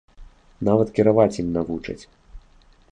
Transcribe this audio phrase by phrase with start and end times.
[0.69, 2.01] Нават кіраваць ім навучаць.